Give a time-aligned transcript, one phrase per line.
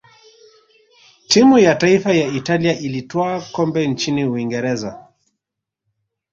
[1.27, 5.07] timu ya taifa ya italia ilitwaa kombe nchini uingereza